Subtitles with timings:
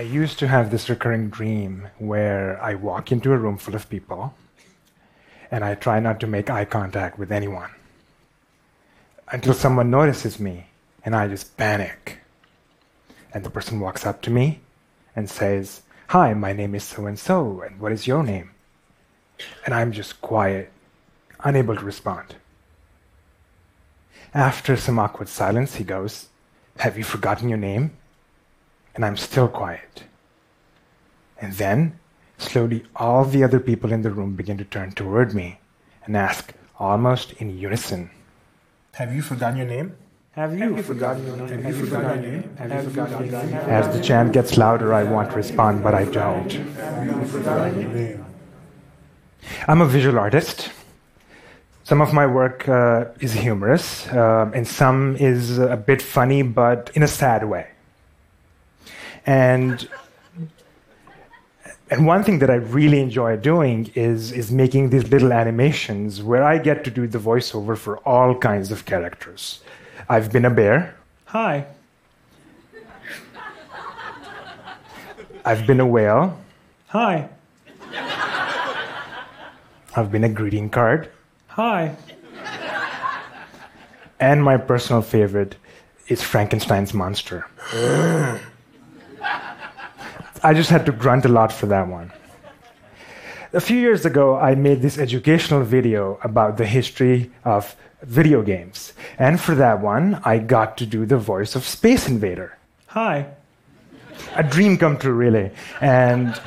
[0.00, 3.90] I used to have this recurring dream where I walk into a room full of
[3.90, 4.32] people
[5.50, 7.68] and I try not to make eye contact with anyone
[9.30, 10.68] until someone notices me
[11.04, 12.16] and I just panic.
[13.34, 14.60] And the person walks up to me
[15.14, 18.52] and says, Hi, my name is so and so, and what is your name?
[19.66, 20.72] And I'm just quiet,
[21.40, 22.36] unable to respond.
[24.32, 26.28] After some awkward silence, he goes,
[26.78, 27.98] Have you forgotten your name?
[28.94, 30.04] And I'm still quiet.
[31.40, 31.98] And then,
[32.38, 35.58] slowly, all the other people in the room begin to turn toward me
[36.04, 38.10] and ask, almost in unison,
[38.94, 39.96] Have you forgotten your name?
[40.32, 41.62] Have you, Have you forgotten your name?
[41.62, 42.56] Have you forgotten your name?
[42.56, 43.54] Have you forgotten your name?
[43.54, 46.52] As the chant gets louder, I want to respond, but I don't.
[46.52, 48.24] Have you forgotten your name?
[49.66, 50.70] I'm a visual artist.
[51.84, 56.90] Some of my work uh, is humorous, uh, and some is a bit funny, but
[56.94, 57.66] in a sad way.
[59.26, 59.88] And
[61.90, 66.44] and one thing that I really enjoy doing is is making these little animations where
[66.44, 69.60] I get to do the voiceover for all kinds of characters.
[70.08, 70.94] I've been a bear.
[71.26, 71.66] Hi.
[75.44, 76.38] I've been a whale.
[76.88, 77.28] Hi.
[79.96, 81.10] I've been a greeting card.
[81.48, 81.96] Hi.
[84.20, 85.56] And my personal favorite
[86.08, 87.46] is Frankenstein's monster.
[90.42, 92.12] I just had to grunt a lot for that one.
[93.52, 98.92] A few years ago, I made this educational video about the history of video games.
[99.18, 102.56] And for that one, I got to do the voice of Space Invader.
[102.86, 103.26] Hi.
[104.34, 105.50] A dream come true, really.
[105.80, 106.40] And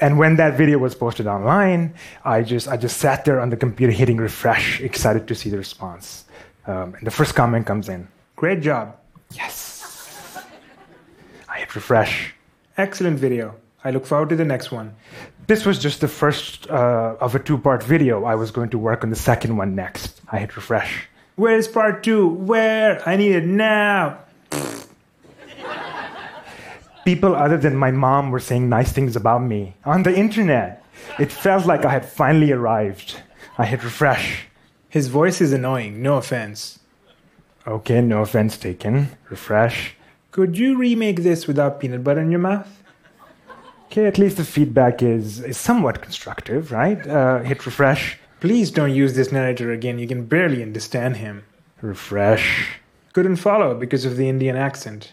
[0.00, 3.56] and when that video was posted online, I just I just sat there on the
[3.56, 6.24] computer hitting refresh, excited to see the response.
[6.66, 8.06] Um, and the first comment comes in.
[8.36, 8.96] Great job.
[9.32, 10.36] Yes.
[11.48, 12.34] I hit refresh.
[12.78, 13.56] Excellent video.
[13.82, 14.94] I look forward to the next one.
[15.48, 18.24] This was just the first uh, of a two-part video.
[18.24, 20.20] I was going to work on the second one next.
[20.30, 21.08] I hit refresh.
[21.34, 22.28] Where's part two?
[22.28, 23.02] Where?
[23.08, 24.20] I need it now.
[27.04, 30.84] People other than my mom were saying nice things about me on the internet.
[31.18, 33.20] It felt like I had finally arrived.
[33.56, 34.46] I hit refresh.
[34.88, 36.78] His voice is annoying, no offense.
[37.66, 39.08] Okay, no offense taken.
[39.30, 39.94] Refresh.
[40.38, 42.68] Could you remake this without peanut butter in your mouth?
[43.86, 47.04] Okay, at least the feedback is, is somewhat constructive, right?
[47.04, 48.16] Uh, hit refresh.
[48.38, 49.98] Please don't use this narrator again.
[49.98, 51.42] You can barely understand him.
[51.82, 52.78] Refresh.
[53.14, 55.12] Couldn't follow because of the Indian accent.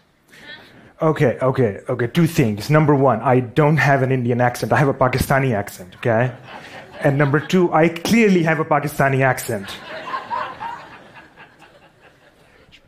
[1.01, 2.05] Okay, okay, okay.
[2.05, 2.69] Two things.
[2.69, 4.73] Number one, I don't have an Indian accent.
[4.73, 6.35] I have a Pakistani accent, okay?
[6.99, 9.75] And number two, I clearly have a Pakistani accent.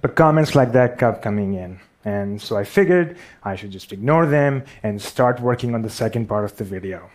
[0.03, 1.79] But comments like that kept coming in.
[2.05, 6.27] And so I figured I should just ignore them and start working on the second
[6.27, 7.09] part of the video.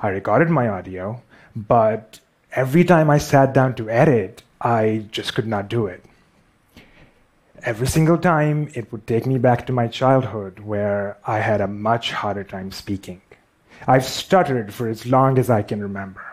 [0.00, 1.22] I recorded my audio,
[1.56, 2.20] but
[2.52, 6.04] every time I sat down to edit, I just could not do it.
[7.64, 11.68] Every single time, it would take me back to my childhood where I had a
[11.68, 13.22] much harder time speaking.
[13.86, 16.24] I've stuttered for as long as I can remember.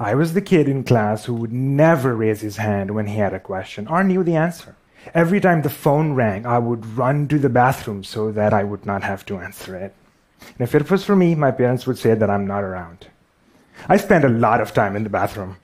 [0.00, 3.32] I was the kid in class who would never raise his hand when he had
[3.32, 4.74] a question or knew the answer.
[5.14, 8.84] Every time the phone rang, I would run to the bathroom so that I would
[8.84, 9.94] not have to answer it.
[10.40, 13.06] And if it was for me, my parents would say that I'm not around.
[13.88, 15.56] I spent a lot of time in the bathroom.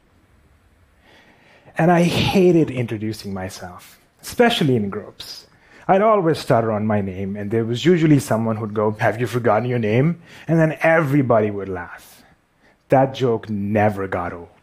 [1.77, 5.47] And I hated introducing myself, especially in groups.
[5.87, 9.27] I'd always stutter on my name, and there was usually someone who'd go, Have you
[9.27, 10.23] forgotten your name?
[10.49, 12.23] And then everybody would laugh.
[12.89, 14.54] That joke never got old.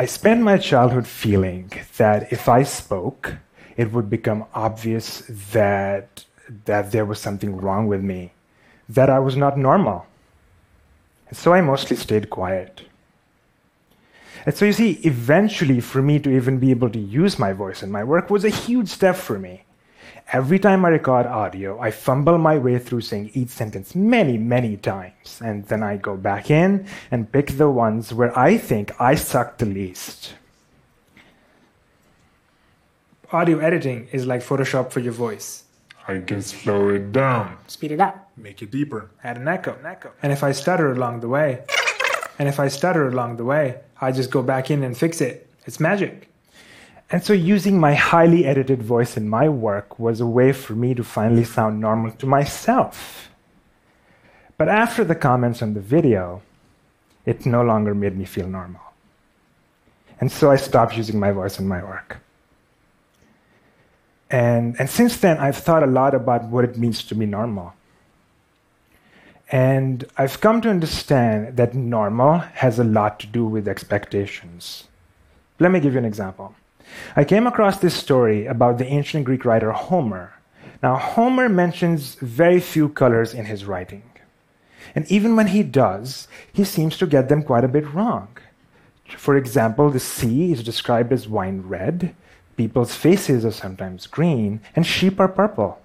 [0.00, 3.34] I spent my childhood feeling that if I spoke,
[3.76, 5.22] it would become obvious
[5.52, 6.24] that,
[6.64, 8.32] that there was something wrong with me,
[8.88, 10.06] that I was not normal.
[11.28, 12.80] And so I mostly stayed quiet.
[14.46, 17.82] And so you see, eventually, for me to even be able to use my voice
[17.82, 19.64] in my work was a huge step for me.
[20.32, 24.76] Every time I record audio, I fumble my way through saying each sentence many, many
[24.76, 25.40] times.
[25.42, 29.58] And then I go back in and pick the ones where I think I suck
[29.58, 30.34] the least.
[33.32, 35.64] Audio editing is like Photoshop for your voice.
[36.06, 39.10] I can slow it down, Speed it up, make it deeper.
[39.22, 39.76] add an echo.
[39.84, 40.12] Echo.
[40.22, 41.62] And if I stutter along the way,
[42.38, 45.48] and if I stutter along the way, I just go back in and fix it.
[45.66, 46.29] It's magic.
[47.10, 50.94] And so using my highly edited voice in my work was a way for me
[50.94, 53.30] to finally sound normal to myself.
[54.56, 56.42] But after the comments on the video,
[57.26, 58.82] it no longer made me feel normal.
[60.20, 62.18] And so I stopped using my voice in my work.
[64.30, 67.74] And, and since then, I've thought a lot about what it means to be normal.
[69.50, 74.84] And I've come to understand that normal has a lot to do with expectations.
[75.58, 76.54] Let me give you an example.
[77.16, 80.32] I came across this story about the ancient Greek writer Homer.
[80.82, 84.02] Now, Homer mentions very few colors in his writing.
[84.94, 88.28] And even when he does, he seems to get them quite a bit wrong.
[89.16, 92.14] For example, the sea is described as wine red,
[92.56, 95.80] people's faces are sometimes green, and sheep are purple.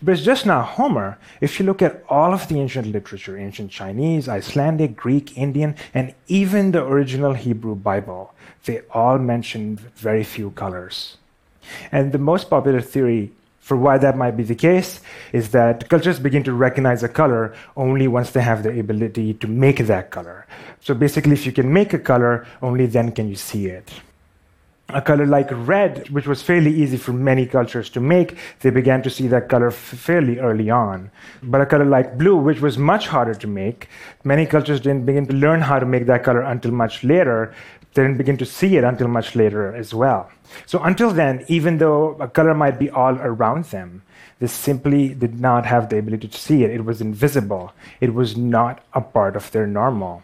[0.00, 1.18] But it's just not Homer.
[1.40, 6.14] If you look at all of the ancient literature, ancient Chinese, Icelandic, Greek, Indian, and
[6.28, 8.32] even the original Hebrew Bible,
[8.64, 11.16] they all mention very few colors.
[11.90, 15.00] And the most popular theory for why that might be the case
[15.32, 19.46] is that cultures begin to recognize a color only once they have the ability to
[19.46, 20.46] make that color.
[20.80, 23.92] So basically, if you can make a color, only then can you see it.
[24.90, 29.02] A color like red, which was fairly easy for many cultures to make, they began
[29.02, 31.10] to see that color fairly early on.
[31.42, 33.90] But a color like blue, which was much harder to make,
[34.24, 37.52] many cultures didn't begin to learn how to make that color until much later.
[37.92, 40.30] They didn't begin to see it until much later as well.
[40.64, 44.00] So until then, even though a color might be all around them,
[44.38, 46.70] they simply did not have the ability to see it.
[46.70, 47.72] It was invisible.
[48.00, 50.22] It was not a part of their normal.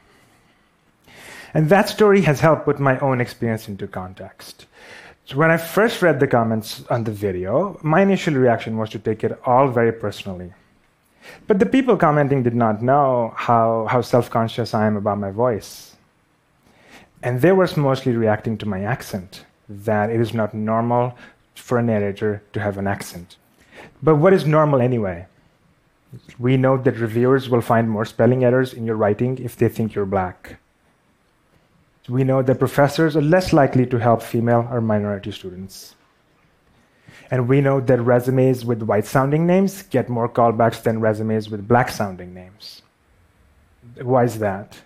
[1.54, 4.66] And that story has helped put my own experience into context.
[5.26, 8.98] So when I first read the comments on the video, my initial reaction was to
[8.98, 10.52] take it all very personally.
[11.46, 15.30] But the people commenting did not know how, how self conscious I am about my
[15.30, 15.96] voice.
[17.22, 21.16] And they were mostly reacting to my accent that it is not normal
[21.54, 23.36] for a narrator to have an accent.
[24.02, 25.26] But what is normal anyway?
[26.38, 29.94] We know that reviewers will find more spelling errors in your writing if they think
[29.94, 30.58] you're black.
[32.08, 35.94] We know that professors are less likely to help female or minority students.
[37.30, 41.66] And we know that resumes with white sounding names get more callbacks than resumes with
[41.66, 42.82] black sounding names.
[44.00, 44.78] Why is that?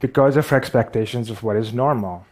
[0.00, 2.24] Because of our expectations of what is normal.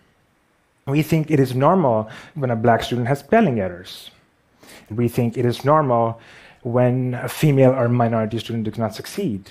[0.87, 4.11] We think it is normal when a black student has spelling errors.
[4.89, 6.21] We think it is normal
[6.63, 9.51] when a female or minority student does not succeed.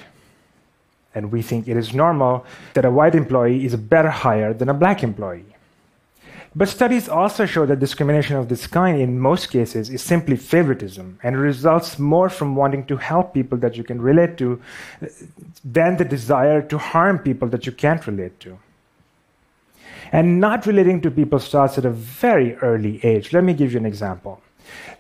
[1.16, 4.70] And we think it is normal that a white employee is a better hire than
[4.70, 5.56] a black employee.
[6.58, 11.20] But studies also show that discrimination of this kind, in most cases, is simply favoritism
[11.22, 14.62] and results more from wanting to help people that you can relate to
[15.02, 15.08] uh,
[15.66, 18.58] than the desire to harm people that you can't relate to.
[20.14, 23.34] And not relating to people starts at a very early age.
[23.34, 24.42] Let me give you an example.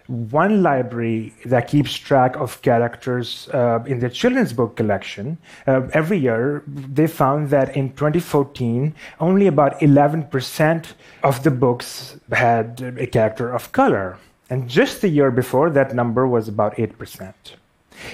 [0.07, 6.19] One library that keeps track of characters uh, in the children's book collection, uh, every
[6.19, 13.51] year they found that in 2014, only about 11% of the books had a character
[13.51, 14.17] of color.
[14.49, 17.33] And just the year before, that number was about 8%.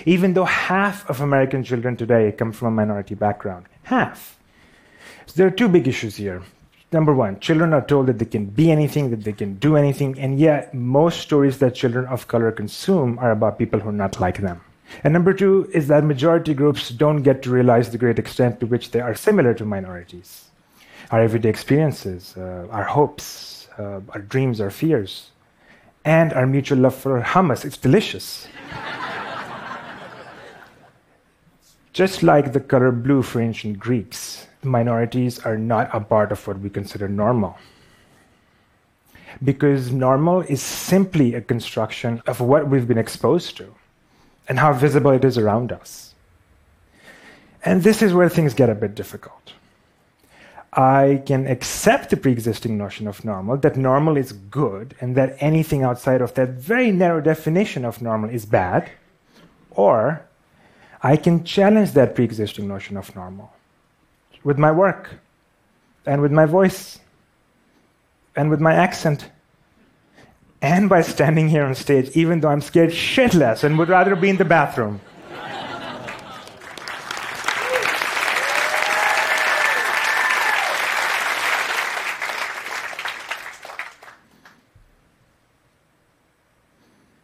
[0.05, 3.65] Even though half of American children today come from a minority background.
[3.83, 4.39] Half.
[5.25, 6.41] So there are two big issues here.
[6.93, 10.19] Number one, children are told that they can be anything, that they can do anything,
[10.19, 14.19] and yet most stories that children of color consume are about people who are not
[14.19, 14.59] like them.
[15.05, 18.65] And number two is that majority groups don't get to realize the great extent to
[18.65, 20.49] which they are similar to minorities.
[21.11, 25.31] Our everyday experiences, uh, our hopes, uh, our dreams, our fears,
[26.03, 27.63] and our mutual love for hummus.
[27.63, 28.49] It's delicious.
[31.93, 34.30] Just like the color blue for ancient Greeks,
[34.63, 37.57] minorities are not a part of what we consider normal.
[39.43, 43.73] Because normal is simply a construction of what we've been exposed to
[44.47, 46.13] and how visible it is around us.
[47.63, 49.53] And this is where things get a bit difficult.
[50.73, 55.35] I can accept the pre existing notion of normal, that normal is good, and that
[55.39, 58.89] anything outside of that very narrow definition of normal is bad,
[59.71, 60.25] or
[61.03, 63.51] I can challenge that pre existing notion of normal
[64.43, 65.09] with my work
[66.05, 66.99] and with my voice
[68.35, 69.29] and with my accent
[70.61, 74.29] and by standing here on stage, even though I'm scared shitless and would rather be
[74.29, 75.01] in the bathroom.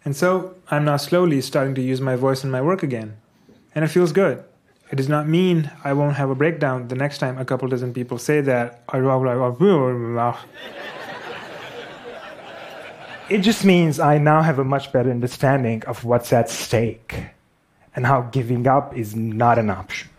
[0.03, 3.17] And so I'm now slowly starting to use my voice in my work again.
[3.75, 4.41] And it feels good.
[4.89, 7.93] It does not mean I won't have a breakdown the next time a couple dozen
[7.93, 8.83] people say that.
[13.29, 17.25] it just means I now have a much better understanding of what's at stake
[17.95, 20.09] and how giving up is not an option.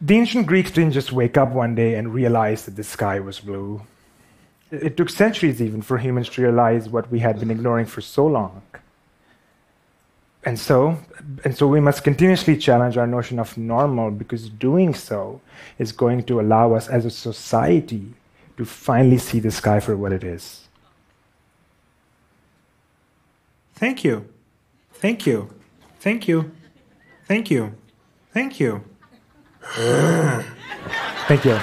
[0.00, 3.38] The ancient Greeks didn't just wake up one day and realize that the sky was
[3.38, 3.82] blue.
[4.70, 8.26] It took centuries even for humans to realize what we had been ignoring for so
[8.26, 8.62] long.
[10.44, 10.98] And so,
[11.44, 15.40] and so we must continuously challenge our notion of normal because doing so
[15.78, 18.14] is going to allow us as a society
[18.56, 20.68] to finally see the sky for what it is.
[23.74, 24.28] Thank you.
[24.94, 25.50] Thank you.
[25.98, 26.50] Thank you.
[27.26, 27.74] Thank you.
[28.32, 28.84] Thank you.
[31.28, 31.60] Thank you.